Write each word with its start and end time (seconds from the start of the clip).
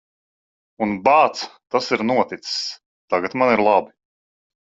Un, 0.85 0.93
bāc, 1.07 1.41
tas 1.75 1.89
ir 1.97 2.03
noticis. 2.13 2.57
Tagad 3.15 3.39
man 3.43 3.55
ir 3.59 3.65
labi. 3.71 3.95